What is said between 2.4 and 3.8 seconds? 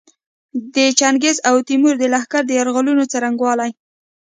د یرغلونو څرنګوالي.